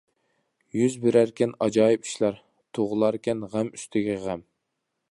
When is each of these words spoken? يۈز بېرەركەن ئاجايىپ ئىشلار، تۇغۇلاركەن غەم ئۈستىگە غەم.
يۈز 0.77 0.95
بېرەركەن 1.03 1.53
ئاجايىپ 1.65 2.09
ئىشلار، 2.09 2.41
تۇغۇلاركەن 2.79 3.47
غەم 3.55 3.71
ئۈستىگە 3.79 4.19
غەم. 4.27 4.47